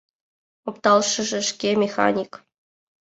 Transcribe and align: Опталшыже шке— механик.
Опталшыже 0.69 1.39
шке— 1.49 1.69
механик. 1.83 2.31